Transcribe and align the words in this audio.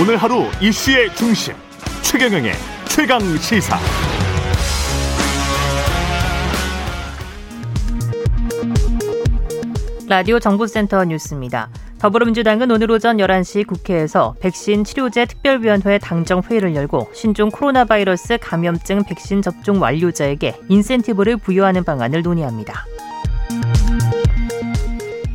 오늘 0.00 0.16
하루 0.16 0.46
이슈의 0.60 1.14
중심 1.14 1.54
최경영의 2.00 2.52
최강 2.88 3.20
시사. 3.36 3.78
라디오 10.08 10.40
정보센터 10.40 11.04
뉴스입니다. 11.04 11.68
더불어민주당은 11.98 12.70
오늘 12.70 12.90
오전 12.90 13.18
11시 13.18 13.66
국회에서 13.66 14.34
백신 14.40 14.84
치료제 14.84 15.26
특별위원회 15.26 15.98
당정 15.98 16.40
회의를 16.40 16.74
열고 16.74 17.10
신종 17.12 17.50
코로나 17.50 17.84
바이러스 17.84 18.38
감염증 18.40 19.04
백신 19.04 19.42
접종 19.42 19.80
완료자에게 19.80 20.58
인센티브를 20.70 21.36
부여하는 21.36 21.84
방안을 21.84 22.22
논의합니다. 22.22 22.86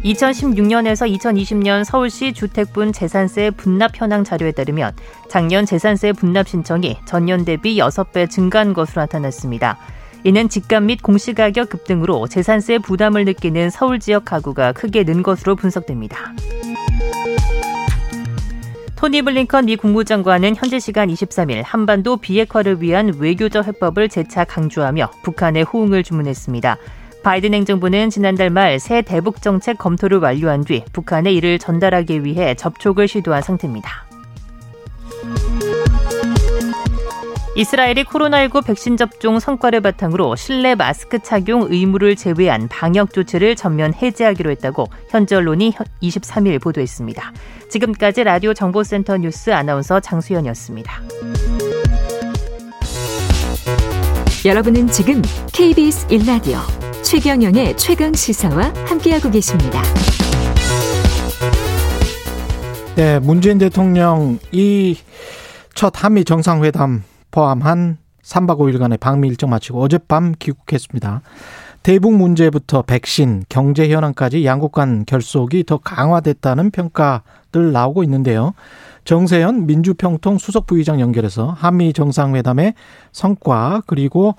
2016년에서 0.04 1.12
2020년 1.18 1.84
서울시 1.84 2.34
주택분 2.34 2.94
재산세 2.94 3.52
분납 3.52 3.92
현황 3.96 4.24
자료에 4.24 4.52
따르면 4.52 4.94
작년 5.30 5.66
재산세 5.66 6.14
분납 6.14 6.48
신청이 6.48 6.98
전년 7.06 7.46
대비 7.46 7.78
6배 7.78 8.30
증가한 8.30 8.74
것으로 8.74 9.02
나타났습니다. 9.02 9.78
이는 10.24 10.50
집값 10.50 10.84
및 10.84 11.02
공시가격 11.02 11.70
급등으로 11.70 12.28
재산세 12.28 12.80
부담을 12.80 13.26
느끼는 13.26 13.70
서울 13.70 14.00
지역 14.00 14.26
가구가 14.26 14.74
크게 14.74 15.04
는 15.04 15.24
것으로 15.24 15.56
분석됩니다. 15.56 16.34
토니 18.96 19.22
블링컨 19.22 19.66
미 19.66 19.76
국무장관은 19.76 20.56
현재 20.56 20.80
시간 20.80 21.08
23일 21.08 21.62
한반도 21.64 22.18
비핵화를 22.18 22.82
위한 22.82 23.14
외교적 23.20 23.68
해법을 23.68 24.10
재차 24.10 24.44
강조하며 24.44 25.12
북한의 25.22 25.64
호응을 25.64 26.04
주문했습니다. 26.04 26.78
바이든 27.28 27.54
행정부는 27.54 28.10
지난달 28.10 28.50
말 28.50 28.80
새 28.80 29.02
대북 29.02 29.42
정책 29.42 29.78
검토를 29.78 30.20
완료한 30.20 30.64
뒤 30.64 30.86
북한에 30.94 31.34
이를 31.34 31.60
전달하기 31.60 32.24
위해 32.24 32.56
접촉을 32.56 33.10
시도한 33.10 33.42
상태입니다. 33.42 34.06
이스라엘이 37.58 38.06
코로나19 38.06 38.66
백신 38.66 38.96
접종 38.96 39.42
성과를 39.42 39.82
바탕으로 39.82 40.38
실내 40.38 40.76
마스크 40.76 41.20
착용 41.20 41.68
의무를 41.70 42.16
제외한 42.16 42.70
방역 42.70 43.12
조치를 43.12 43.58
전면 43.58 43.94
해제하기로 43.94 44.50
했다고 44.52 44.86
현지 45.10 45.36
언론이 45.36 45.74
23일 46.02 46.62
보도했습니다. 46.62 47.34
지금까지 47.70 48.24
라디오 48.24 48.54
정보센터 48.54 49.18
뉴스 49.18 49.50
아나운서 49.50 50.00
장수연이었습니다. 50.00 51.02
여러분은 54.46 54.88
지금 54.88 55.22
KBS 55.52 56.08
1라디오 56.08 56.77
최경영의 57.08 57.78
최강 57.78 58.12
시사와 58.12 58.74
함께하고 58.86 59.32
계십니다. 59.32 59.82
네, 62.98 63.20
문재인 63.20 63.58
대통령이 63.60 64.98
첫 65.74 65.94
한미 66.04 66.26
정상회담 66.26 67.04
포함한 67.32 67.98
3박 68.22 68.58
5일간의 68.60 69.00
방미 69.00 69.30
일정 69.30 69.52
마치고 69.52 69.82
어젯밤 69.82 70.34
귀국했습니다. 70.38 71.22
대북 71.82 72.14
문제부터 72.14 72.82
백신, 72.82 73.46
경제 73.48 73.88
현황까지 73.88 74.44
양국 74.44 74.74
간 74.74 75.06
결속이 75.06 75.64
더 75.64 75.78
강화됐다는 75.78 76.72
평가들 76.72 77.72
나오고 77.72 78.04
있는데요. 78.04 78.54
정세현 79.06 79.66
민주평통 79.66 80.40
수석 80.40 80.68
부의장 80.68 81.00
연결해서 81.00 81.56
한미 81.58 81.94
정상회담의 81.94 82.74
성과 83.14 83.82
그리고 83.88 84.36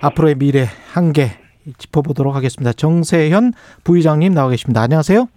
앞으로의 0.00 0.36
미래 0.36 0.66
한계 0.92 1.45
짚어보도록 1.78 2.34
하겠습니다. 2.34 2.72
정세현 2.72 3.52
부의장님 3.84 4.34
나와 4.34 4.50
계십니다. 4.50 4.82
안녕하세요. 4.82 5.28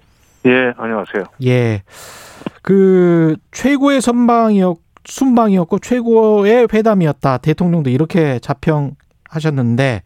예, 0.45 0.73
안녕하세요. 0.77 1.23
예. 1.45 1.83
그 2.61 3.35
최고의 3.51 4.01
선방이었 4.01 4.77
순방이었고 5.05 5.79
최고의 5.79 6.67
회담이었다. 6.71 7.37
대통령도 7.37 7.89
이렇게 7.89 8.39
자평하셨는데 8.39 10.03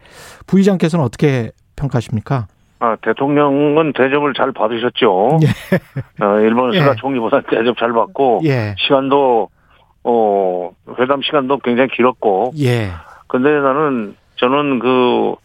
부의장께서는 0.47 1.03
어떻게 1.03 1.52
평가하십니까? 1.75 2.47
아, 2.80 2.97
대통령은 3.02 3.94
대접을 3.94 4.34
잘 4.34 4.52
받으셨죠. 4.52 5.40
예. 5.44 6.26
어, 6.26 6.40
일본 6.40 6.74
스가 6.74 6.92
예. 6.92 6.96
총리보다 6.96 7.42
대접 7.50 7.78
잘 7.78 7.94
받고 7.94 8.42
예. 8.46 8.76
시간도 8.78 9.50
어 10.03 10.70
회담 11.00 11.22
시간도 11.22 11.59
굉장히 11.59 11.90
길었고. 11.90 12.53
예. 12.59 12.90
근데 13.28 13.50
나는 13.52 14.16
저는 14.36 14.80
그 14.80 15.36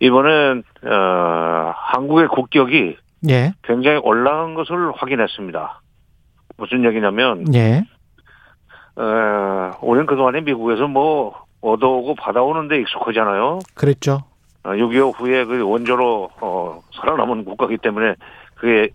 이번에 0.00 0.62
어 0.82 1.72
한국의 1.76 2.28
국격이 2.28 2.96
예. 3.28 3.52
굉장히 3.62 3.98
올라간 4.02 4.54
것을 4.54 4.92
확인했습니다. 4.92 5.80
무슨 6.56 6.84
얘기냐면 6.84 7.44
예. 7.54 7.84
어, 8.96 9.72
우리는 9.82 10.06
그동안에 10.06 10.40
미국에서 10.42 10.86
뭐 10.86 11.44
얻어오고 11.60 12.14
받아오는데 12.16 12.80
익숙하잖아요. 12.80 13.60
그랬죠. 13.74 14.22
6.25 14.64 15.02
어, 15.02 15.10
후에 15.10 15.44
그 15.44 15.62
원조로 15.62 16.30
어, 16.40 16.80
살아남은 16.94 17.44
국가이기 17.44 17.78
때문에 17.78 18.14
그게 18.54 18.90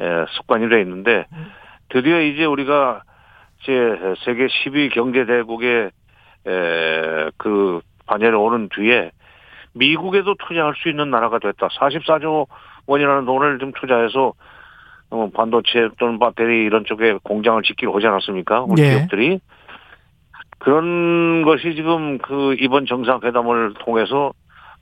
에, 0.00 0.24
습관이 0.36 0.68
돼 0.68 0.80
있는데 0.80 1.26
드디어 1.88 2.20
이제 2.20 2.44
우리가 2.44 3.02
제 3.64 3.72
세계 4.24 4.46
10위 4.46 4.92
경제 4.92 5.24
대국의 5.24 5.90
에, 6.46 7.30
그 7.36 7.80
반열에 8.06 8.34
오는 8.34 8.68
뒤에 8.74 9.12
미국에도 9.74 10.34
투자할 10.34 10.74
수 10.76 10.88
있는 10.88 11.10
나라가 11.10 11.38
됐다. 11.38 11.68
44조 11.68 12.46
원이라는 12.86 13.24
돈을 13.24 13.58
좀 13.58 13.72
투자해서 13.72 14.32
어, 15.10 15.30
반도체 15.32 15.88
또는 15.98 16.18
배터리 16.18 16.64
이런 16.64 16.84
쪽에 16.84 17.18
공장을 17.22 17.62
짓기로 17.62 17.94
하지 17.94 18.06
않았습니까? 18.06 18.62
우리 18.62 18.82
네. 18.82 18.96
기업들이. 18.96 19.40
그런 20.58 21.42
것이 21.42 21.74
지금 21.74 22.18
그 22.18 22.56
이번 22.58 22.86
정상회담을 22.86 23.74
통해서 23.80 24.32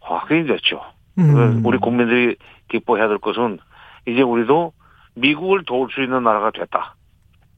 확인이 0.01 0.47
됐죠. 0.47 0.81
음. 1.19 1.63
우리 1.65 1.79
국민들이 1.79 2.37
기뻐해야 2.69 3.09
될 3.09 3.19
것은 3.19 3.59
이제 4.07 4.23
우리도 4.23 4.73
미국을 5.15 5.65
도울 5.65 5.91
수 5.91 6.03
있는 6.03 6.23
나라가 6.23 6.51
됐다. 6.51 6.95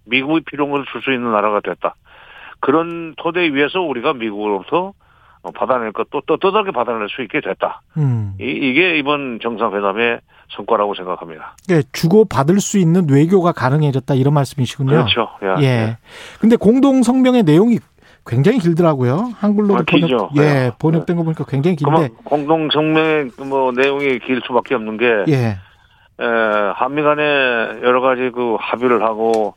미국이 0.07 0.43
필요한 0.45 0.73
것을 0.73 0.87
줄수 0.91 1.13
있는 1.13 1.33
나라가 1.33 1.61
됐다. 1.61 1.95
그런 2.61 3.15
토대 3.17 3.53
위에서 3.53 3.81
우리가 3.81 4.15
미국으로부터 4.15 4.93
받아낼 5.53 5.93
것도 5.93 6.23
또 6.27 6.37
떠다르게 6.37 6.73
받아낼 6.73 7.09
수 7.09 7.23
있게 7.23 7.41
됐다. 7.41 7.83
음. 7.97 8.35
이, 8.41 8.73
게 8.73 8.99
이번 8.99 9.41
정상회담의 9.43 10.21
성과라고 10.57 10.95
생각합니다. 10.95 11.57
예, 11.71 11.83
주고 11.93 12.25
받을 12.25 12.61
수 12.61 12.79
있는 12.79 13.07
외교가 13.11 13.53
가능해졌다 13.53 14.15
이런 14.15 14.35
말씀이시군요. 14.35 14.91
그렇죠. 14.91 15.29
야, 15.45 15.57
예. 15.61 15.65
예. 15.65 15.97
근데 16.41 16.57
공동 16.57 17.03
성명의 17.03 17.43
내용이 17.43 17.79
굉장히 18.27 18.59
길더라고요. 18.59 19.33
한글로 19.37 19.77
아, 19.77 19.83
번역 19.87 20.31
예, 20.37 20.41
네. 20.41 20.71
번역된 20.79 21.17
거 21.17 21.25
보니까 21.25 21.45
굉장히 21.45 21.77
길데 21.77 22.09
공동 22.25 22.71
성명의 22.71 23.31
뭐 23.47 23.73
내용이 23.73 24.19
길 24.21 24.41
수밖에 24.47 24.75
없는 24.75 24.97
게 24.97 25.25
예. 25.29 25.59
에, 26.21 26.27
한미 26.75 27.03
간에 27.03 27.23
여러 27.83 28.01
가지 28.01 28.31
그 28.35 28.57
합의를 28.59 29.03
하고 29.03 29.55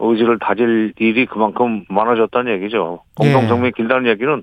의지를 0.00 0.38
다질 0.38 0.94
일이 0.98 1.26
그만큼 1.26 1.84
많아졌다는 1.88 2.52
얘기죠. 2.54 3.00
공동 3.14 3.46
성명이 3.48 3.66
예. 3.68 3.70
길다는 3.76 4.10
얘기는 4.10 4.42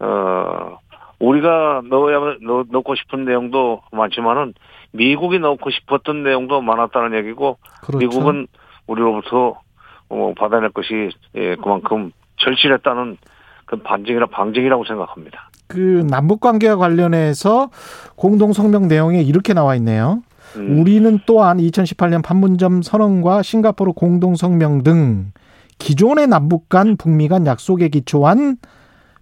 어 0.00 0.78
우리가 1.18 1.82
넣어야 1.88 2.18
넣, 2.42 2.64
넣고 2.70 2.94
싶은 2.94 3.24
내용도 3.24 3.82
많지만은 3.92 4.54
미국이 4.92 5.38
넣고 5.38 5.70
싶었던 5.70 6.22
내용도 6.22 6.60
많았다는 6.60 7.18
얘기고 7.18 7.58
그렇죠. 7.82 7.98
미국은 7.98 8.46
우리로부터 8.86 9.60
어, 10.08 10.32
받아낼 10.38 10.70
것이 10.70 11.10
예, 11.34 11.56
그만큼 11.56 12.12
절실했다는 12.38 13.18
그 13.66 13.76
반증이나 13.76 14.26
방증이라고 14.26 14.84
생각합니다. 14.84 15.50
그 15.66 16.06
남북 16.08 16.40
관계와 16.40 16.76
관련해서 16.76 17.70
공동 18.16 18.52
성명 18.54 18.88
내용에 18.88 19.20
이렇게 19.20 19.52
나와 19.52 19.74
있네요. 19.76 20.22
음. 20.56 20.80
우리는 20.80 21.18
또한 21.26 21.58
2018년 21.58 22.24
판문점 22.24 22.80
선언과 22.80 23.42
싱가포르 23.42 23.92
공동 23.92 24.34
성명 24.34 24.82
등 24.82 25.32
기존의 25.78 26.26
남북 26.28 26.70
간 26.70 26.96
북미 26.96 27.28
간 27.28 27.46
약속에 27.46 27.88
기초한 27.88 28.56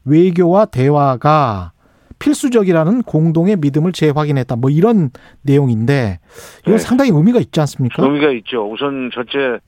외교와 0.06 0.66
대화가 0.66 1.72
필수적이라는 2.18 3.02
공동의 3.02 3.56
믿음을 3.56 3.92
재확인했다. 3.92 4.56
뭐 4.56 4.70
이런 4.70 5.10
내용인데 5.42 6.18
이건 6.62 6.72
네. 6.74 6.78
상당히 6.78 7.10
의미가 7.10 7.40
있지 7.40 7.60
않습니까? 7.60 8.02
의미가 8.02 8.30
있죠. 8.38 8.70
우선 8.70 9.10
첫째 9.12 9.58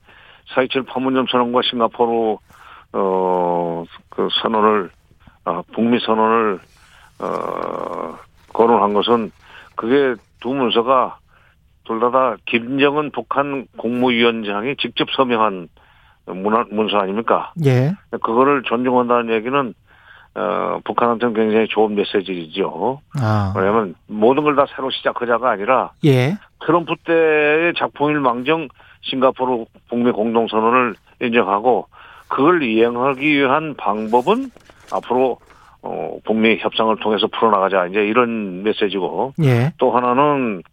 사이칠 0.55 0.83
판문점 0.83 1.27
선언과 1.29 1.61
싱가포르 1.69 2.37
어그 2.91 4.29
선언을 4.41 4.89
어, 5.45 5.61
북미 5.73 5.99
선언을 5.99 6.59
어 7.19 8.17
거론한 8.53 8.93
것은 8.93 9.31
그게 9.75 10.15
두 10.41 10.49
문서가 10.49 11.17
둘 11.85 11.99
다 11.99 12.11
다 12.11 12.35
김정은 12.45 13.11
북한 13.11 13.67
국무위원장이 13.77 14.75
직접 14.77 15.07
서명한 15.15 15.69
문화, 16.27 16.63
문서 16.71 16.97
아닙니까? 16.97 17.51
예. 17.65 17.93
그거를 18.11 18.61
존중한다는 18.63 19.33
얘기는 19.33 19.73
어, 20.39 20.79
북한한테는 20.85 21.33
굉장히 21.33 21.67
좋은 21.67 21.95
메시지죠. 21.95 23.01
아. 23.19 23.53
왜냐하면 23.57 23.95
모든 24.07 24.43
걸 24.43 24.55
다 24.55 24.65
새로 24.73 24.89
시작하자가 24.89 25.49
아니라 25.51 25.91
예. 26.05 26.37
트럼프 26.65 26.95
때의 27.03 27.73
작품일 27.77 28.21
망정 28.21 28.69
싱가포르 29.01 29.65
북미 29.89 30.11
공동선언을 30.11 30.95
인정하고 31.21 31.87
그걸 32.29 32.63
이행하기 32.63 33.37
위한 33.37 33.75
방법은 33.75 34.49
앞으로 34.93 35.39
어, 35.81 36.17
북미 36.25 36.57
협상을 36.59 36.95
통해서 36.97 37.27
풀어나가자 37.27 37.87
이제 37.87 37.99
이런 38.05 38.63
메시지고 38.63 39.33
예. 39.43 39.73
또 39.77 39.91
하나는 39.91 40.63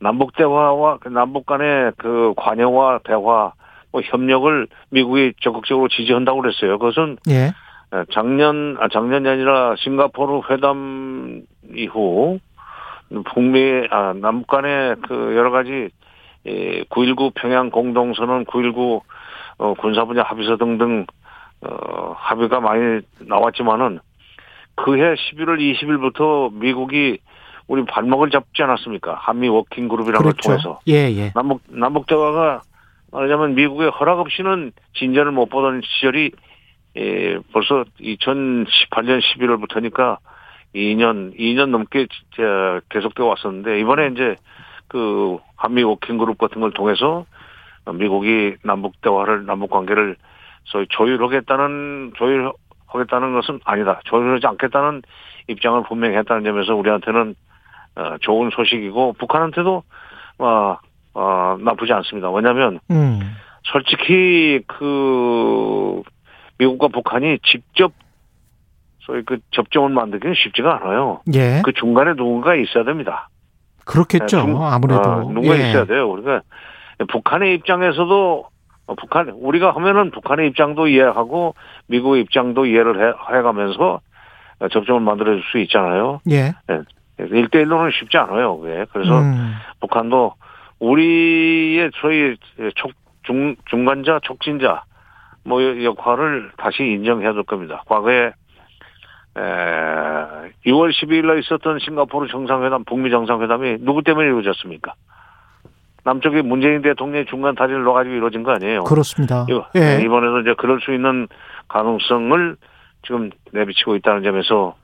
남북 0.00 0.34
대화와 0.36 0.98
그 0.98 1.08
남북 1.08 1.44
간의 1.46 1.92
그 1.98 2.32
관여와 2.36 3.00
대화 3.04 3.52
뭐 3.92 4.00
협력을 4.02 4.66
미국이 4.90 5.32
적극적으로 5.42 5.88
지지한다고 5.88 6.40
그랬어요. 6.40 6.78
그것은 6.78 7.18
예. 7.28 7.52
작년 8.12 8.76
아 8.80 8.88
작년이 8.88 9.28
아니라 9.28 9.74
싱가포르 9.78 10.42
회담 10.50 11.42
이후 11.74 12.38
북미 13.32 13.86
아 13.90 14.14
남북 14.14 14.48
간의 14.48 14.96
그 15.06 15.34
여러 15.36 15.50
가지 15.50 15.90
예9.19 16.46 17.32
평양 17.34 17.70
공동선언 17.70 18.44
9.19 18.46 19.00
어, 19.58 19.74
군사 19.74 20.04
분야 20.04 20.22
합의서 20.22 20.56
등등 20.56 21.06
어, 21.62 22.14
합의가 22.16 22.60
많이 22.60 23.00
나왔지만은 23.20 24.00
그해 24.74 25.14
11월 25.14 25.58
20일부터 25.58 26.52
미국이 26.52 27.18
우리 27.66 27.84
발목을 27.84 28.30
잡지 28.30 28.62
않았습니까? 28.62 29.14
한미 29.14 29.48
working 29.48 29.88
group이라는 29.88 30.20
그렇죠. 30.20 30.48
걸 30.48 30.58
통해서 30.58 30.80
예, 30.88 31.10
예. 31.16 31.32
남북 31.34 31.62
남북 31.68 32.06
대화가 32.06 32.62
말하자면 33.12 33.54
미국의 33.54 33.90
허락 33.90 34.18
없이는 34.18 34.72
진전을 34.94 35.32
못 35.32 35.48
보던 35.48 35.80
시절이 35.84 36.32
예, 36.96 37.38
벌써 37.52 37.84
2018년 38.00 39.20
11월부터니까 39.20 40.18
2년 40.74 41.38
2년 41.38 41.70
넘게 41.70 42.06
진짜 42.06 42.80
계속되어 42.90 43.26
왔었는데 43.26 43.80
이번에 43.80 44.08
이제 44.08 44.36
그 44.88 45.38
한미 45.56 45.82
워킹 45.82 46.18
그룹 46.18 46.38
같은 46.38 46.60
걸 46.60 46.72
통해서 46.72 47.26
미국이 47.92 48.56
남북 48.62 49.00
대화를 49.00 49.46
남북 49.46 49.70
관계를 49.70 50.16
소위 50.64 50.86
조율하겠다는 50.88 52.12
조율하겠다는 52.16 53.34
것은 53.34 53.60
아니다. 53.64 54.00
조율하지 54.04 54.46
않겠다는 54.46 55.02
입장을 55.48 55.82
분명히 55.88 56.16
했다는 56.16 56.44
점에서 56.44 56.74
우리한테는 56.74 57.34
어, 57.96 58.16
좋은 58.20 58.50
소식이고 58.50 59.14
북한한테도 59.14 59.82
어, 60.38 60.76
어, 61.14 61.56
나쁘지 61.60 61.92
않습니다. 61.92 62.30
왜냐하면 62.30 62.80
음. 62.90 63.36
솔직히 63.64 64.60
그 64.66 66.02
미국과 66.58 66.88
북한이 66.88 67.38
직접 67.44 67.92
소위 69.00 69.22
그 69.24 69.38
접점을 69.50 69.88
만들기는 69.90 70.34
쉽지가 70.34 70.76
않아요. 70.82 71.20
예. 71.34 71.60
그 71.64 71.72
중간에 71.72 72.14
누군가 72.14 72.54
있어야 72.54 72.84
됩니다. 72.84 73.28
그렇겠죠. 73.84 74.26
중- 74.26 74.64
아무래도. 74.64 75.02
어, 75.02 75.20
누군가 75.30 75.58
예. 75.58 75.68
있어야 75.70 75.84
돼요. 75.84 76.08
우리가 76.10 76.40
북한의 77.08 77.54
입장에서도 77.56 78.46
어, 78.86 78.94
북한 78.96 79.28
우리가 79.30 79.74
하면은 79.74 80.10
북한의 80.10 80.48
입장도 80.48 80.88
이해하고 80.88 81.54
미국의 81.88 82.22
입장도 82.22 82.66
이해를 82.66 83.00
해, 83.00 83.12
해가면서 83.36 84.00
어, 84.60 84.68
접점을 84.68 85.00
만들어줄 85.00 85.42
수 85.50 85.58
있잖아요. 85.58 86.20
예. 86.30 86.52
일대일로는 87.18 87.90
쉽지 87.98 88.16
않아요. 88.16 88.58
그게. 88.58 88.86
그래서 88.92 89.20
음. 89.20 89.54
북한도 89.80 90.34
우리의 90.80 91.90
소위 92.00 92.36
촉, 92.74 92.92
중, 93.22 93.54
중간자, 93.66 94.20
촉진자, 94.22 94.84
뭐, 95.44 95.60
역할을 95.84 96.52
다시 96.56 96.82
인정해야 96.82 97.32
될 97.32 97.42
겁니다. 97.44 97.82
과거에, 97.86 98.32
에, 99.36 99.40
6월 100.66 100.90
12일 100.92 101.26
날 101.26 101.38
있었던 101.40 101.78
싱가포르 101.80 102.28
정상회담, 102.28 102.84
북미 102.84 103.10
정상회담이 103.10 103.78
누구 103.80 104.02
때문에 104.02 104.26
이루어졌습니까? 104.26 104.94
남쪽에 106.04 106.42
문재인 106.42 106.82
대통령의 106.82 107.26
중간 107.26 107.54
다리를 107.54 107.82
놓아가지고 107.82 108.14
이루어진 108.14 108.42
거 108.42 108.52
아니에요. 108.52 108.84
그렇습니다. 108.84 109.46
이거- 109.48 109.66
예. 109.74 109.80
네, 109.80 110.02
이번에도 110.04 110.40
이제 110.40 110.54
그럴 110.58 110.80
수 110.80 110.92
있는 110.92 111.26
가능성을 111.68 112.56
지금 113.06 113.30
내비치고 113.52 113.96
있다는 113.96 114.22
점에서 114.22 114.76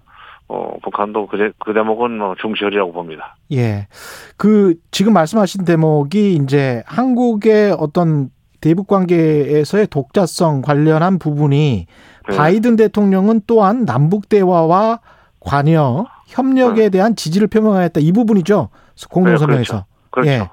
어, 0.49 0.77
북한도 0.83 1.29
그, 1.29 1.39
대, 1.39 1.53
그 1.61 1.73
대목은 1.73 2.19
뭐 2.19 2.35
중시하리라고 2.41 2.93
봅니다. 2.93 3.37
예. 3.53 3.87
그 4.37 4.75
지금 4.91 5.13
말씀하신 5.13 5.65
대목이 5.65 6.35
이제 6.43 6.83
한국의 6.87 7.77
어떤 7.79 8.31
대북 8.61 8.87
관계에서의 8.87 9.87
독자성 9.89 10.63
관련한 10.63 11.19
부분이 11.19 11.87
네. 12.29 12.37
바이든 12.37 12.77
대통령은 12.77 13.43
또한 13.47 13.85
남북 13.85 14.29
대화와 14.29 15.01
관여 15.41 16.07
협력에 16.27 16.91
대한 16.91 17.17
지지를 17.17 17.49
표명하였다. 17.49 18.01
이 18.01 18.13
부분이죠. 18.13 18.69
공동성명에서. 19.11 19.87
그렇죠. 20.11 20.31
예. 20.31 20.39
네. 20.39 20.49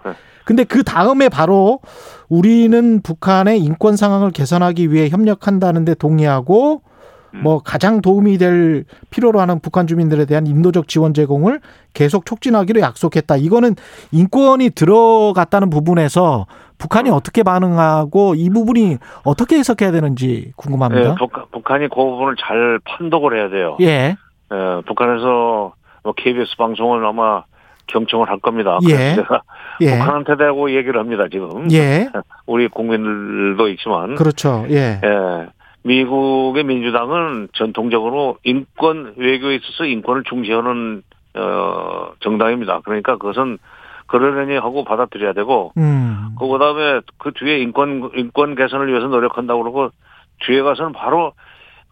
근데 0.46 0.64
그 0.64 0.84
다음에 0.84 1.28
바로 1.28 1.82
우리는 2.30 3.02
북한의 3.02 3.60
인권 3.60 3.98
상황을 3.98 4.32
개선하기 4.32 4.94
위해 4.94 5.10
협력한다는데 5.10 5.96
동의하고 5.96 6.82
음. 6.84 6.87
뭐 7.32 7.60
가장 7.60 8.02
도움이 8.02 8.38
될 8.38 8.86
필요로 9.10 9.40
하는 9.40 9.60
북한 9.60 9.88
주민들에 9.88 10.26
대한 10.26 10.48
인도적 10.48 10.88
지원 10.88 11.14
제공을 11.14 11.60
계속 11.94 12.26
촉진하기로 12.26 12.80
약속했다. 12.82 13.38
이거는 13.38 13.76
인권이 14.12 14.72
들어갔다는 14.72 15.70
부분에서 15.70 16.48
북한이 16.78 17.10
어떻게 17.10 17.44
반응하고 17.44 18.36
이 18.36 18.50
부분이 18.50 18.98
어떻게 19.24 19.58
해석해야 19.58 19.92
되는지 19.92 20.54
궁금합니다. 20.56 21.12
예, 21.12 21.16
북한, 21.18 21.46
북한이 21.52 21.88
그 21.90 21.96
부분을 21.96 22.36
잘 22.40 22.80
판독을 22.84 23.38
해야 23.38 23.50
돼요. 23.50 23.78
예. 23.82 24.16
예, 24.54 24.82
북한에서 24.86 25.74
뭐 26.04 26.14
KBS 26.16 26.56
방송을 26.58 27.06
아마 27.06 27.44
경청을 27.88 28.30
할 28.30 28.40
겁니다. 28.40 28.80
예. 28.90 29.16
예. 29.82 29.98
북한한테 29.98 30.38
대고 30.38 30.72
얘기를 30.72 31.00
합니다, 31.00 31.26
지금. 31.32 31.72
예. 31.72 32.10
우리 32.46 32.68
국민들도 32.68 33.68
있지만. 33.70 34.16
그렇죠. 34.16 34.66
예. 34.70 35.00
예. 35.04 35.48
미국의 35.88 36.66
민주당은 36.66 37.48
전통적으로 37.54 38.38
인권 38.44 39.14
외교에 39.16 39.56
있어서 39.56 39.86
인권을 39.86 40.24
중시하는 40.24 41.02
어 41.36 42.12
정당입니다. 42.20 42.82
그러니까 42.82 43.18
그것은 43.18 43.58
그러려니 44.08 44.58
하고 44.58 44.84
받아들여야 44.84 45.34
되고 45.34 45.72
음. 45.78 46.36
그 46.38 46.48
그다음에 46.48 47.02
그 47.18 47.32
뒤에 47.34 47.60
인권 47.60 48.12
인권 48.16 48.56
개선을 48.56 48.90
위해서 48.90 49.08
노력한다고 49.08 49.64
그러고 49.64 49.90
뒤에 50.46 50.62
가서는 50.62 50.92
바로 50.92 51.34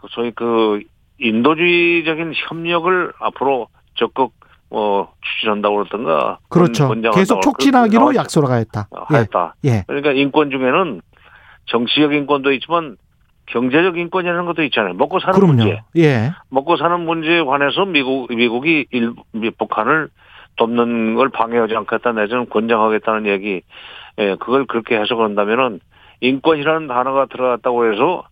그 0.01 0.07
소위 0.11 0.31
그 0.31 0.81
인도주의적인 1.19 2.33
협력을 2.35 3.13
앞으로 3.19 3.67
적극 3.95 4.33
어 4.71 5.07
추진한다고 5.21 5.75
그러던가 5.75 6.39
그렇죠. 6.49 6.93
계속 7.13 7.41
촉진하기로 7.41 8.15
약속을 8.15 8.49
하였다. 8.49 8.89
예. 8.91 9.15
하였다. 9.15 9.55
예. 9.65 9.83
그러니까 9.87 10.11
인권 10.11 10.49
중에는 10.49 11.01
정치적 11.67 12.13
인권도 12.13 12.51
있지만 12.53 12.97
경제적 13.47 13.97
인권이라는 13.97 14.45
것도 14.45 14.63
있잖아요. 14.63 14.93
먹고 14.93 15.19
사는 15.19 15.35
그럼요. 15.35 15.53
문제. 15.53 15.81
예. 15.97 16.31
먹고 16.49 16.77
사는 16.77 16.99
문제에 16.99 17.43
관해서 17.43 17.85
미국 17.85 18.33
미국이 18.33 18.85
일 18.91 19.13
북한을 19.57 20.09
돕는 20.55 21.15
걸 21.15 21.29
방해하지 21.29 21.75
않겠다 21.75 22.13
내지는 22.13 22.49
권장하겠다는 22.49 23.27
얘기. 23.27 23.61
예, 24.17 24.35
그걸 24.35 24.65
그렇게 24.65 24.97
해석한다면은 24.97 25.79
인권이라는 26.21 26.87
단어가 26.87 27.25
들어갔다고 27.25 27.91
해서 27.91 28.23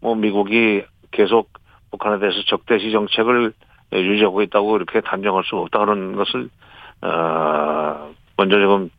뭐 0.00 0.14
미국이 0.14 0.82
계속 1.12 1.50
북한에 1.90 2.18
대해서 2.18 2.42
적대시 2.46 2.90
정책을 2.90 3.52
유지하고 3.92 4.42
있다고 4.42 4.76
이렇게 4.76 5.00
단정할 5.00 5.44
수 5.44 5.56
없다는 5.56 6.16
것을 6.16 6.50
어 7.00 8.10
먼저 8.36 8.58
조금 8.58 8.90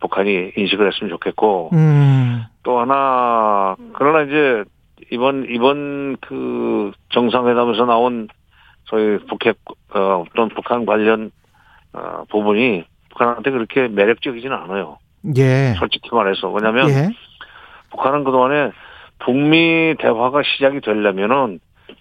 북한이 0.00 0.52
인식을 0.56 0.86
했으면 0.86 1.10
좋겠고 1.10 1.70
음. 1.72 2.44
또 2.62 2.78
하나 2.78 3.74
그러나 3.94 4.22
이제 4.22 4.64
이번 5.10 5.46
이번 5.50 6.16
그 6.20 6.92
정상회담에서 7.10 7.84
나온 7.84 8.28
소위 8.84 9.18
북핵 9.26 9.58
어, 9.94 10.24
어떤 10.26 10.48
북한 10.48 10.86
관련 10.86 11.30
어, 11.92 12.24
부분이 12.30 12.84
북한한테 13.10 13.50
그렇게 13.50 13.88
매력적이지는 13.88 14.56
않아요. 14.56 14.98
예. 15.36 15.74
솔직히 15.78 16.08
말해서 16.12 16.48
왜냐하면 16.50 16.88
예. 16.90 17.10
북한은 17.90 18.24
그 18.24 18.30
동안에 18.30 18.72
북미 19.18 19.94
대화가 19.98 20.42
시작이 20.42 20.80
되려면은 20.80 21.60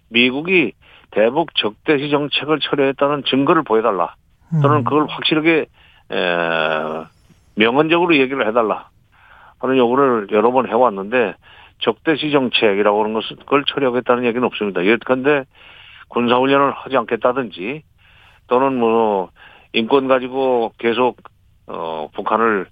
미국이 0.10 0.74
대북 1.12 1.56
적대시 1.56 2.10
정책을 2.10 2.60
철회했다는 2.60 3.24
증거를 3.26 3.64
보여달라. 3.64 4.16
또는 4.62 4.78
음. 4.78 4.84
그걸 4.84 5.08
확실하게 5.08 5.66
에, 6.12 6.18
명언적으로 7.56 8.16
얘기를 8.16 8.48
해달라 8.48 8.90
하는 9.60 9.78
요구를 9.78 10.28
여러 10.32 10.52
번 10.52 10.70
해왔는데 10.70 11.36
적대시 11.80 12.32
정책이라고 12.32 13.04
하는 13.04 13.14
것을 13.14 13.38
그걸 13.38 13.64
처리하겠다는 13.66 14.26
얘기는 14.26 14.44
없습니다. 14.44 14.84
예컨대 14.86 15.46
군사훈련을 16.10 16.72
하지 16.72 16.98
않겠다든지 16.98 17.84
또는 18.48 18.78
뭐 18.78 19.30
인권 19.74 20.08
가지고 20.08 20.74
계속 20.78 21.18
어 21.68 22.10
북한을 22.14 22.68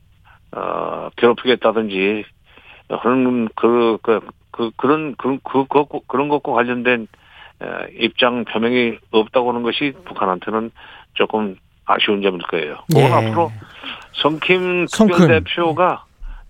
어 0.51 1.09
괴롭히겠다든지 1.17 2.23
하는 2.89 3.49
그, 3.55 3.97
그, 4.01 4.21
그 4.51 4.71
그런 4.77 5.15
그런 5.15 5.39
그, 5.43 5.65
그 5.67 5.99
그런 6.07 6.29
것과 6.29 6.53
관련된 6.53 7.07
에, 7.61 7.67
입장 7.99 8.45
표명이 8.45 8.97
없다고 9.11 9.49
하는 9.49 9.63
것이 9.63 9.93
북한한테는 10.05 10.71
조금 11.13 11.57
아쉬운 11.85 12.21
점일 12.21 12.41
거예요. 12.43 12.77
그건 12.87 13.03
예. 13.03 13.11
앞으로 13.11 13.51
성킴. 14.13 14.85
특별대표가 14.85 16.05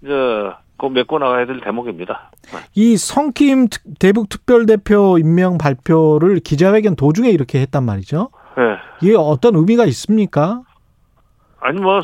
저 0.05 0.57
그 0.77 0.87
메꿔 0.87 1.19
나가야 1.19 1.45
될 1.45 1.61
대목입니다. 1.61 2.31
이 2.75 2.97
성킴 2.97 3.69
특- 3.69 3.83
대북 3.99 4.29
특별대표 4.29 5.17
임명 5.19 5.57
발표를 5.57 6.39
기자회견 6.39 6.95
도중에 6.95 7.29
이렇게 7.29 7.61
했단 7.61 7.83
말이죠. 7.83 8.29
예. 8.57 8.77
이게 9.01 9.15
어떤 9.17 9.55
의미가 9.55 9.85
있습니까? 9.85 10.61
아니 11.61 11.79
뭐 11.79 12.01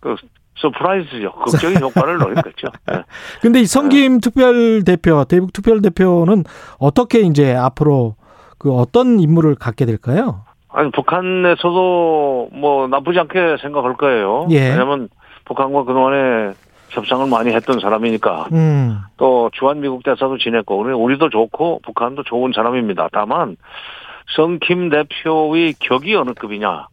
그 0.00 0.16
surprise죠. 0.58 1.32
극적인 1.32 1.80
효과를 1.82 2.16
노린 2.18 2.34
거죠. 2.36 2.68
예. 2.90 3.02
근데 3.42 3.60
이 3.60 3.66
성김 3.66 4.20
특별대표, 4.20 5.24
대북 5.24 5.52
특별대표는 5.52 6.44
어떻게 6.78 7.20
이제 7.20 7.54
앞으로 7.54 8.16
그 8.58 8.72
어떤 8.72 9.20
임무를 9.20 9.54
갖게 9.56 9.84
될까요? 9.84 10.44
아니 10.68 10.90
북한에서도 10.92 12.48
뭐 12.52 12.88
나쁘지 12.88 13.18
않게 13.18 13.56
생각할 13.60 13.96
거예요. 13.96 14.46
예. 14.50 14.70
왜냐하면 14.70 15.08
북한과 15.44 15.84
그동안에 15.84 16.52
협상을 16.96 17.26
많이 17.28 17.52
했던 17.54 17.78
사람이니까. 17.78 18.48
음, 18.52 18.98
또 19.18 19.50
주한 19.52 19.80
미국 19.80 20.02
대사도 20.02 20.38
지냈고 20.38 20.78
우리- 20.78 20.92
우리도 20.94 21.28
좋고 21.30 21.80
북한도 21.84 22.22
좋은 22.24 22.52
사람입니다. 22.54 23.08
다만 23.12 23.56
성킴 24.34 24.88
대표의 24.88 25.74
격이 25.78 26.14
어느 26.16 26.32
급이냐, 26.32 26.88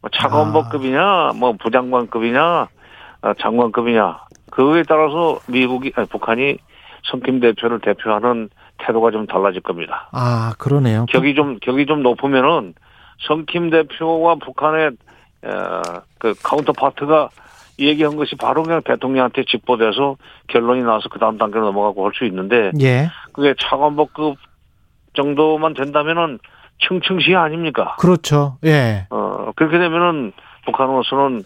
뭐 0.00 0.10
차관복급이냐, 0.14 1.32
뭐 1.36 1.52
부장관급이냐, 1.60 2.68
어, 3.22 3.32
장관급이냐? 3.40 4.20
그거에 4.50 4.82
따라서 4.88 5.40
미국이 5.48 5.92
아니, 5.96 6.06
북한이 6.08 6.56
성킴 7.10 7.40
대표를 7.40 7.80
대표하는 7.80 8.48
태도가 8.78 9.10
좀 9.10 9.26
달라질 9.26 9.60
겁니다. 9.60 10.08
아 10.12 10.52
그러네요. 10.58 11.06
격이 11.06 11.34
좀 11.34 11.58
격이 11.60 11.86
좀 11.86 12.02
높으면은 12.02 12.74
성킴 13.26 13.70
대표와 13.70 14.36
북한의 14.36 14.90
어, 15.44 15.82
그 16.18 16.34
counterpart가 16.42 17.28
얘기한 17.78 18.16
것이 18.16 18.36
바로 18.36 18.62
그냥 18.62 18.80
대통령한테 18.84 19.44
직보돼서 19.44 20.16
결론이 20.48 20.82
나서 20.82 21.08
그 21.08 21.18
다음 21.18 21.38
단계로 21.38 21.64
넘어가고 21.64 22.04
할 22.04 22.12
수 22.14 22.24
있는데 22.26 22.70
예, 22.80 23.10
그게 23.32 23.54
차관보급 23.60 24.36
정도만 25.14 25.74
된다면은 25.74 26.38
층층시하 26.86 27.34
아닙니까? 27.34 27.96
그렇죠. 27.98 28.58
예, 28.64 29.06
어 29.10 29.52
그렇게 29.56 29.78
되면은 29.78 30.32
북한으로서는 30.66 31.44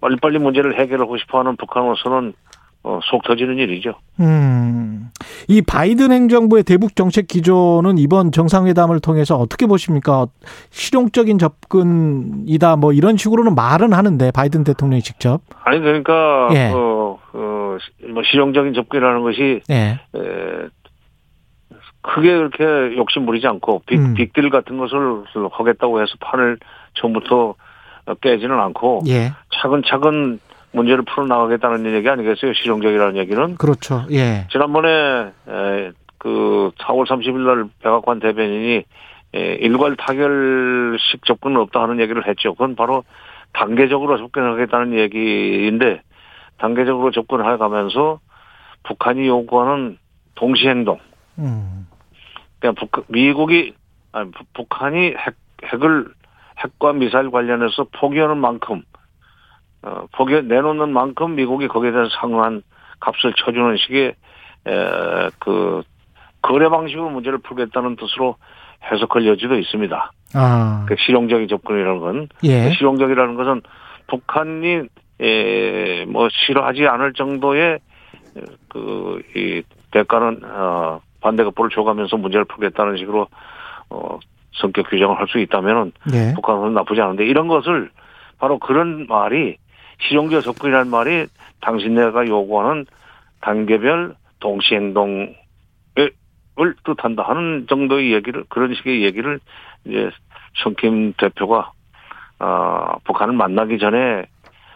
빨리빨리 0.00 0.38
문제를 0.38 0.78
해결하고 0.78 1.18
싶어하는 1.18 1.56
북한으로서는 1.56 2.32
어, 2.82 2.98
속 3.02 3.22
터지는 3.24 3.58
일이죠. 3.58 3.94
음, 4.20 5.10
이 5.48 5.60
바이든 5.60 6.12
행정부의 6.12 6.62
대북 6.62 6.96
정책 6.96 7.28
기조는 7.28 7.98
이번 7.98 8.32
정상회담을 8.32 9.00
통해서 9.00 9.36
어떻게 9.36 9.66
보십니까? 9.66 10.26
실용적인 10.70 11.38
접근이다, 11.38 12.76
뭐 12.76 12.92
이런 12.92 13.18
식으로는 13.18 13.54
말은 13.54 13.92
하는데 13.92 14.30
바이든 14.30 14.64
대통령이 14.64 15.02
직접, 15.02 15.42
아니 15.62 15.78
그러니까 15.80 16.48
예. 16.52 16.70
어, 16.72 17.18
어, 17.34 17.76
뭐 18.08 18.22
실용적인 18.24 18.72
접근이라는 18.72 19.22
것이 19.22 19.60
예, 19.70 20.00
에, 20.14 20.68
크게 22.00 22.34
그렇게 22.34 22.96
욕심 22.96 23.26
부리지 23.26 23.46
않고 23.46 23.82
빅, 23.84 23.98
음. 23.98 24.14
빅딜 24.14 24.48
같은 24.48 24.78
것을 24.78 25.24
하겠다고 25.52 26.00
해서 26.00 26.12
판을 26.20 26.58
처음부터 26.94 27.56
깨지는 28.22 28.58
않고 28.58 29.02
예, 29.08 29.32
차근차근 29.60 30.40
문제를 30.72 31.02
풀어나가겠다는 31.04 31.92
얘기 31.94 32.08
아니겠어요? 32.08 32.52
실용적이라는 32.54 33.16
얘기는. 33.16 33.56
그렇죠. 33.56 34.04
예, 34.10 34.46
지난번에 34.50 34.88
에, 35.48 35.92
그 36.18 36.70
4월 36.78 37.06
30일 37.06 37.38
날 37.40 37.64
백악관 37.82 38.20
대변인이 38.20 38.84
에, 39.34 39.54
일괄 39.60 39.96
타결식 39.96 41.24
접근은 41.24 41.56
없다 41.62 41.82
하는 41.82 42.00
얘기를 42.00 42.26
했죠. 42.26 42.52
그건 42.54 42.76
바로 42.76 43.04
단계적으로 43.52 44.16
접근하겠다는 44.18 44.96
얘기인데 44.98 46.02
단계적으로 46.58 47.10
접근해 47.10 47.56
가면서 47.56 48.20
북한이 48.84 49.26
요구하는 49.26 49.98
동시 50.34 50.68
행동 50.68 50.98
음, 51.38 51.86
그냥 52.60 52.74
북, 52.74 53.04
미국이 53.08 53.74
아니, 54.12 54.30
북- 54.30 54.52
북한이 54.54 55.14
핵, 55.16 55.34
핵을 55.64 56.06
핵과 56.58 56.92
미사일 56.92 57.30
관련해서 57.30 57.86
포기하는 57.92 58.38
만큼 58.38 58.82
어, 59.82 60.04
포기 60.12 60.42
내놓는 60.42 60.92
만큼 60.92 61.34
미국이 61.36 61.68
거기에 61.68 61.92
대해서 61.92 62.10
상응한 62.20 62.62
값을 63.00 63.32
쳐주는 63.34 63.76
식의 63.78 64.14
에, 64.66 65.28
그 65.38 65.82
거래 66.42 66.68
방식으로 66.68 67.08
문제를 67.10 67.38
풀겠다는 67.38 67.96
뜻으로 67.96 68.36
해석할 68.90 69.26
여지도 69.26 69.58
있습니다. 69.58 70.12
아, 70.34 70.84
그 70.88 70.96
실용적인 70.98 71.48
접근이라는 71.48 71.98
건. 71.98 72.28
예, 72.44 72.70
실용적이라는 72.70 73.34
것은 73.36 73.62
북한이 74.06 74.82
에, 75.20 76.04
뭐 76.06 76.28
싫어하지 76.30 76.86
않을 76.86 77.12
정도의 77.14 77.78
그 78.68 79.22
이 79.36 79.62
대가는 79.90 80.40
어, 80.44 81.00
반대급부를 81.20 81.70
줘가면서 81.70 82.16
문제를 82.16 82.44
풀겠다는 82.46 82.96
식으로 82.98 83.26
어, 83.90 84.18
성격 84.52 84.88
규정을 84.88 85.18
할 85.18 85.26
수 85.28 85.38
있다면은 85.38 85.92
예, 86.14 86.32
북한은 86.34 86.74
나쁘지 86.74 87.00
않은데 87.00 87.26
이런 87.26 87.48
것을 87.48 87.90
바로 88.38 88.58
그런 88.58 89.06
말이 89.08 89.56
실용적 90.00 90.42
접근이라는 90.42 90.90
말이 90.90 91.26
당신네가 91.60 92.26
요구하는 92.26 92.86
단계별 93.40 94.14
동시 94.40 94.74
행동을 94.74 95.34
뜻한다 96.84 97.22
하는 97.22 97.66
정도의 97.68 98.12
얘기를 98.12 98.44
그런 98.48 98.74
식의 98.74 99.02
얘기를 99.04 99.40
이제 99.84 100.10
성김 100.62 101.14
대표가 101.14 101.72
어, 102.38 102.96
북한을 103.04 103.34
만나기 103.34 103.78
전에 103.78 104.24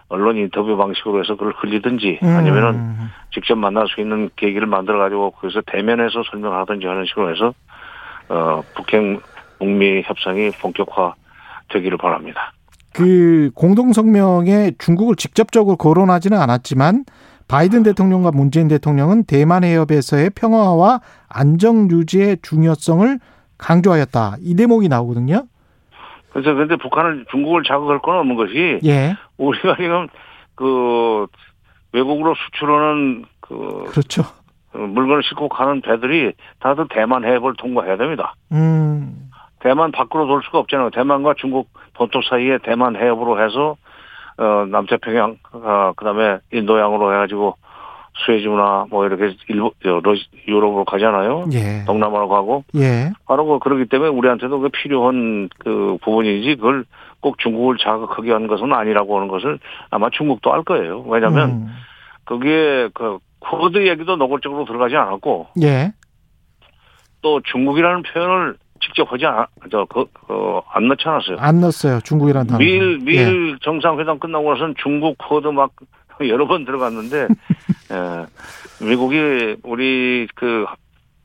언론 0.09 0.37
인터뷰 0.37 0.77
방식으로 0.77 1.21
해서 1.21 1.35
그걸 1.35 1.55
흘리든지 1.57 2.21
아니면은 2.23 2.75
음, 2.75 3.11
직접 3.33 3.57
만날 3.57 3.89
수 3.89 4.01
있는 4.01 4.31
계기를 4.37 4.67
만들어 4.67 4.99
가지고 4.99 5.31
거기서 5.33 5.63
대면해서 5.67 6.23
설명하든지 6.31 6.87
하는 6.87 7.05
식으로 7.07 7.31
해서 7.33 7.55
어 8.29 8.63
북핵 8.75 9.23
북미 9.59 10.03
협상이 10.05 10.51
본격화 10.61 11.15
되기를 11.71 11.97
바랍니다. 11.97 12.53
그 12.95 13.51
공동 13.55 13.93
성명에 13.93 14.73
중국을 14.79 15.17
직접적으로 15.17 15.77
거론하지는 15.77 16.41
않았지만 16.41 17.05
바이든 17.49 17.83
대통령과 17.83 18.31
문재인 18.31 18.69
대통령은 18.69 19.25
대만 19.25 19.65
해협에서의 19.65 20.31
평화와 20.31 21.01
안정 21.29 21.91
유지의 21.91 22.39
중요성을 22.43 23.19
강조하였다. 23.59 24.37
이 24.41 24.55
대목이 24.57 24.89
나오거든요. 24.89 25.45
그래서 26.33 26.55
근데 26.55 26.77
북한을 26.77 27.27
중국을 27.31 27.63
자극할 27.65 28.01
건 28.01 28.17
없는 28.19 28.37
것이 28.37 28.81
예, 28.85 29.15
우리가 29.37 29.77
지금 29.77 30.09
그 30.55 31.27
외국으로 31.93 32.35
수출하는 32.35 33.25
그 33.41 33.85
그렇죠. 33.89 34.23
물건을 34.73 35.23
싣고 35.23 35.49
가는 35.49 35.81
배들이 35.81 36.33
다들 36.59 36.87
대만 36.91 37.25
해협을 37.25 37.55
통과해야 37.57 37.97
됩니다. 37.97 38.35
음, 38.51 39.24
대만 39.65 39.93
밖으로 39.93 40.27
돌 40.27 40.43
수가 40.45 40.59
없잖아요. 40.59 40.91
대만과 40.91 41.35
중국 41.39 41.71
본토 41.95 42.21
사이에 42.21 42.59
대만 42.63 42.97
해협으로 42.97 43.43
해서 43.43 43.77
어 44.37 44.67
남태평양 44.69 45.39
어 45.53 45.93
그다음에 45.97 46.39
인도양으로 46.53 47.15
해가지고 47.15 47.57
수에즈나 48.27 48.87
뭐 48.91 49.07
이렇게 49.07 49.35
일본 49.49 49.71
유럽으로 50.47 50.85
가잖아요. 50.85 51.47
예, 51.55 51.83
동남아로 51.87 52.29
가고 52.29 52.65
예, 52.77 53.11
바로 53.27 53.47
그 53.47 53.59
그렇기 53.59 53.87
때문에 53.87 54.11
우리한테도 54.11 54.61
그 54.61 54.69
필요한 54.69 55.49
그 55.59 55.97
부분이지 56.03 56.57
그걸 56.57 56.85
꼭 57.21 57.39
중국을 57.39 57.79
자극하게 57.79 58.33
하는 58.33 58.47
것은 58.47 58.71
아니라고 58.71 59.17
하는 59.17 59.29
것을 59.29 59.59
아마 59.89 60.11
중국도 60.11 60.53
알 60.53 60.63
거예요. 60.63 61.01
왜냐하면 61.09 61.51
음, 61.51 61.69
그게 62.25 62.91
그 62.93 63.19
Quad 63.39 63.79
얘기도 63.89 64.17
노골적으로 64.17 64.67
들어가지 64.67 64.95
않았고 64.95 65.47
예, 65.63 65.93
또 67.23 67.41
중국이라는 67.41 68.03
표현을 68.03 68.57
직접 68.85 69.11
하지 69.11 69.27
않, 69.27 69.47
저, 69.71 69.85
그, 69.87 70.05
그, 70.27 70.61
안 70.73 70.89
넣지 70.89 71.09
않았어요. 71.09 71.39
안 71.39 71.61
넣었어요. 71.61 72.01
중국이라는 72.01 72.47
단어. 72.47 72.59
미일, 72.59 73.01
예. 73.01 73.05
미일 73.05 73.59
정상회담 73.61 74.19
끝나고 74.19 74.53
나서는 74.53 74.75
중국 74.83 75.17
Quad 75.19 75.49
막 75.49 75.73
여러 76.29 76.47
번 76.47 76.65
들어갔는데, 76.65 77.29
예, 77.93 78.85
미국이 78.87 79.57
우리 79.63 80.29
그, 80.35 80.67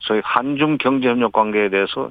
저희 0.00 0.20
한중 0.24 0.78
경제협력 0.78 1.32
관계에 1.32 1.68
대해서 1.68 2.10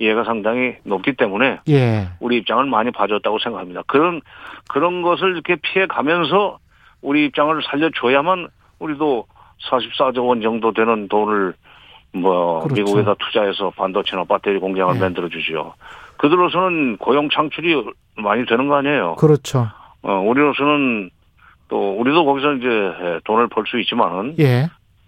이해가 0.00 0.24
상당히 0.24 0.76
높기 0.84 1.14
때문에 1.14 1.60
예, 1.68 2.08
우리 2.20 2.38
입장을 2.38 2.64
많이 2.66 2.90
봐줬다고 2.90 3.38
생각합니다. 3.38 3.82
그런, 3.86 4.20
그런 4.68 5.02
것을 5.02 5.32
이렇게 5.32 5.56
피해 5.56 5.86
가면서 5.86 6.58
우리 7.00 7.26
입장을 7.26 7.60
살려줘야만 7.62 8.48
우리도 8.78 9.26
44조 9.70 10.26
원 10.26 10.40
정도 10.40 10.72
되는 10.72 11.08
돈을 11.08 11.54
뭐 12.12 12.62
그렇죠. 12.62 12.74
미국에다 12.82 13.14
투자해서 13.18 13.70
반도체나 13.76 14.24
배터리 14.24 14.58
공장을 14.58 14.94
네. 14.94 15.00
만들어 15.00 15.28
주지요. 15.28 15.74
그들로서는 16.16 16.96
고용 16.98 17.28
창출이 17.30 17.84
많이 18.16 18.44
되는 18.46 18.68
거 18.68 18.76
아니에요. 18.76 19.16
그렇죠. 19.16 19.68
어, 20.02 20.12
우리로서는 20.26 21.10
또 21.68 21.96
우리도 21.98 22.24
거기서 22.24 22.54
이제 22.54 22.68
돈을 23.24 23.48
벌 23.48 23.64
수 23.66 23.78
있지만은 23.80 24.34
예, 24.38 24.44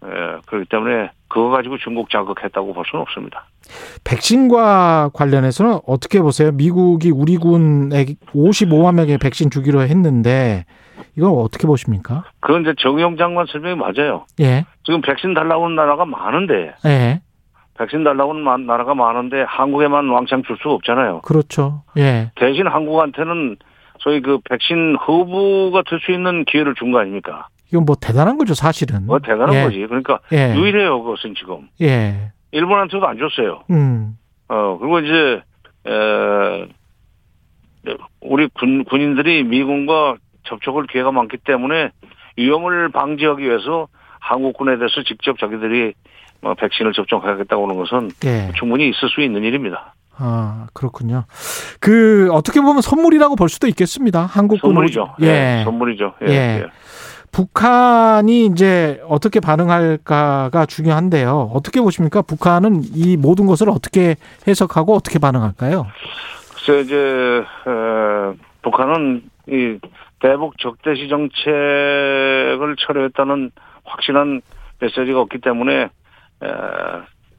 예, 0.05 0.39
그렇기 0.47 0.69
때문에 0.69 1.11
그거 1.29 1.49
가지고 1.49 1.79
중국 1.79 2.11
자극했다고 2.11 2.75
볼 2.75 2.85
수는 2.91 3.03
없습니다. 3.03 3.47
백신과 4.05 5.11
관련해서는 5.15 5.81
어떻게 5.87 6.21
보세요? 6.21 6.51
미국이 6.53 7.11
우리 7.11 7.37
군에 7.39 8.05
55만 8.35 8.95
명의 8.95 9.17
백신 9.19 9.51
주기로 9.51 9.83
했는데 9.83 10.67
이건 11.17 11.33
어떻게 11.33 11.67
보십니까? 11.67 12.25
그건 12.41 12.63
이제 12.63 12.75
정용 12.79 13.17
장관 13.17 13.47
설명이 13.47 13.77
맞아요. 13.77 14.27
예. 14.41 14.65
지금 14.85 15.01
백신 15.01 15.35
달라고 15.35 15.65
하는 15.65 15.77
나라가 15.77 16.05
많은데 16.05 16.75
예. 16.87 17.21
백신 17.79 18.05
달라고 18.05 18.33
하는 18.33 18.43
마- 18.45 18.57
나라가 18.59 18.95
많은데 18.95 19.43
한국에만 19.49 20.09
왕창 20.11 20.43
줄 20.43 20.57
수가 20.59 20.75
없잖아요. 20.75 21.21
그렇죠. 21.23 21.83
예. 21.97 22.31
대신 22.37 22.67
한국한테는 22.67 23.57
소위 24.01 24.21
그 24.21 24.39
백신 24.49 24.97
허브가 24.97 25.83
될 25.89 25.99
수 26.01 26.13
있는 26.13 26.45
기회를 26.45 26.75
준 26.75 26.93
거 26.93 27.01
아닙니까? 27.01 27.49
이건 27.73 27.85
뭐 27.85 27.95
대단한 28.01 28.37
거죠, 28.39 28.55
사실은. 28.55 29.07
뭐 29.07 29.19
대단한 29.21 29.55
예. 29.55 29.63
거지. 29.65 29.79
그러니까 29.87 30.19
예. 30.33 30.55
유일해요, 30.57 31.03
그것은 31.03 31.35
지금. 31.39 31.69
예. 31.81 32.33
일본한테도 32.53 33.07
안 33.07 33.17
줬어요. 33.19 33.63
음. 33.71 34.17
어, 34.49 34.77
그리고 34.81 34.99
이제, 35.01 35.43
에, 35.87 36.69
우리 38.21 38.49
군, 38.49 38.85
군인들이 38.85 39.45
미군과 39.45 40.17
접촉할 40.51 40.85
기회가 40.91 41.11
많기 41.13 41.39
때문에 41.39 41.91
위험을 42.37 42.91
방지하기 42.91 43.43
위해서 43.43 43.89
한국군에 44.19 44.77
대해서 44.77 45.03
직접 45.07 45.39
자기들이 45.39 45.95
뭐 46.43 46.55
백신을 46.55 46.93
접종하겠다고 46.93 47.65
하는 47.65 47.77
것은 47.77 48.11
예. 48.25 48.53
충분히 48.59 48.89
있을 48.89 49.09
수 49.09 49.23
있는 49.23 49.45
일입니다. 49.45 49.95
아, 50.17 50.67
그렇군요. 50.75 51.25
그 51.81 52.29
어떻게 52.33 52.61
보면 52.61 52.83
선물이라고 52.83 53.37
볼 53.37 53.49
수도 53.49 53.67
있겠습니다. 53.69 54.27
한국군 54.27 54.69
선물이죠. 54.71 55.15
예. 55.23 55.27
예, 55.27 55.65
선물이죠. 55.65 56.15
예, 56.23 56.27
예. 56.29 56.33
예. 56.33 56.67
북한이 57.33 58.47
이제 58.47 59.01
어떻게 59.09 59.41
반응할까가 59.41 60.67
중요한데요. 60.67 61.51
어떻게 61.55 61.81
보십니까? 61.81 62.23
북한은 62.23 62.83
이 62.95 63.17
모든 63.17 63.47
것을 63.47 63.71
어떻게 63.71 64.17
해석하고 64.49 64.95
어떻게 64.95 65.19
반응할까요? 65.19 65.87
글쎄 66.55 66.81
이제 66.81 66.97
에, 66.97 68.37
북한은 68.63 69.23
이 69.49 69.79
대북 70.21 70.59
적대시 70.59 71.09
정책을 71.09 72.77
철회했다는 72.79 73.51
확실한 73.85 74.43
메시지가 74.81 75.21
없기 75.21 75.39
때문에 75.39 75.83
에, 75.83 75.89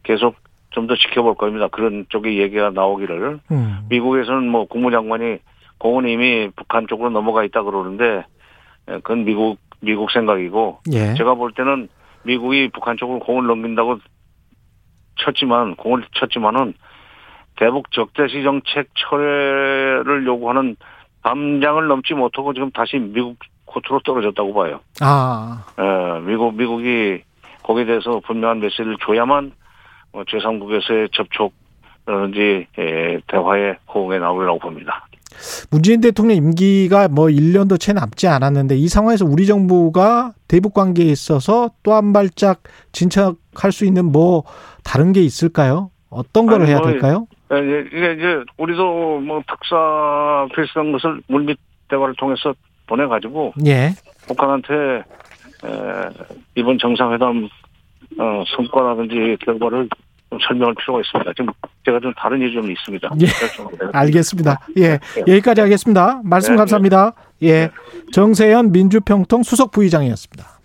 계속 0.03 0.35
좀 0.71 0.88
더 0.88 0.95
지켜볼 0.95 1.35
겁니다. 1.35 1.67
그런 1.67 2.05
쪽의 2.09 2.39
얘기가 2.39 2.69
나오기를 2.71 3.39
음. 3.51 3.79
미국에서는 3.89 4.47
뭐 4.47 4.65
국무장관이 4.65 5.39
공은 5.79 6.07
이미 6.07 6.50
북한 6.55 6.88
쪽으로 6.88 7.09
넘어가 7.09 7.43
있다 7.43 7.63
그러는데 7.63 8.25
에, 8.88 8.93
그건 8.93 9.25
미국 9.25 9.59
미국 9.81 10.11
생각이고 10.11 10.79
예. 10.93 11.13
제가 11.15 11.33
볼 11.33 11.51
때는 11.53 11.89
미국이 12.23 12.69
북한 12.71 12.97
쪽으로 12.97 13.19
공을 13.19 13.47
넘긴다고 13.47 13.97
쳤지만 15.17 15.75
공을 15.75 16.03
쳤지만은 16.13 16.73
대북 17.57 17.91
적대시 17.91 18.43
정책 18.43 18.89
철회를 18.95 20.25
요구하는 20.25 20.75
담장을 21.23 21.87
넘지 21.87 22.13
못하고 22.13 22.53
지금 22.53 22.71
다시 22.71 22.97
미국 22.97 23.37
코트로 23.65 24.01
떨어졌다고 24.03 24.53
봐요. 24.53 24.79
아, 24.99 25.63
에, 25.79 26.19
미국 26.21 26.55
미국이 26.55 27.21
거기에 27.63 27.85
대해서 27.85 28.19
분명한 28.25 28.59
메시지를 28.59 28.97
줘야만 29.05 29.51
어, 30.13 30.23
제3국에서의 30.23 31.09
접촉이라든지 31.13 32.67
에, 32.77 33.19
대화의 33.27 33.77
호응에 33.93 34.19
나오리라고 34.19 34.59
봅니다. 34.59 35.07
문재인 35.71 36.01
대통령 36.01 36.35
임기가 36.35 37.07
뭐 37.07 37.27
1년도 37.27 37.79
채 37.79 37.93
남지 37.93 38.27
않았는데 38.27 38.75
이 38.75 38.87
상황에서 38.89 39.25
우리 39.25 39.45
정부가 39.45 40.33
대북 40.49 40.73
관계에 40.73 41.05
있어서 41.05 41.69
또 41.83 41.93
한 41.93 42.11
발짝 42.11 42.61
진척할 42.91 43.71
수 43.71 43.85
있는 43.85 44.11
뭐 44.11 44.43
다른 44.83 45.13
게 45.13 45.21
있을까요? 45.21 45.89
어떤 46.09 46.45
걸 46.47 46.61
아니, 46.61 46.69
해야 46.71 46.79
뭐 46.79 46.87
될까요? 46.87 47.27
예, 47.51 47.55
예, 47.55 47.79
이게 47.88 48.13
이제 48.13 48.43
우리도 48.58 49.20
뭐 49.20 49.41
특사 49.48 50.48
필수한 50.55 50.91
것을 50.91 51.22
물밑 51.27 51.58
대화를 51.89 52.15
통해서 52.17 52.53
보내가지고 52.88 53.53
예. 53.65 53.91
북한한테 54.27 54.74
에, 54.74 55.03
이번 56.55 56.77
정상회담 56.77 57.50
어, 58.19 58.43
성과라든지 58.56 59.38
결과를 59.45 59.89
좀 60.30 60.39
설명할 60.47 60.75
필요가 60.75 61.02
있습니다. 61.02 61.34
지금 61.34 61.54
제가 61.86 61.99
좀 61.99 62.13
다른 62.13 62.39
일이 62.39 62.54
좀 62.54 62.71
있습니다. 62.71 63.10
예. 63.19 63.25
네. 63.25 63.32
알겠습니다. 63.93 64.60
예. 64.78 64.99
여기까지 65.28 65.62
하겠습니다. 65.62 66.21
말씀 66.23 66.54
네, 66.54 66.58
감사합니다. 66.58 67.13
예. 67.43 67.69
정세현 68.13 68.71
민주평통 68.71 69.43
수석 69.43 69.71
부의장이었습니다. 69.71 70.61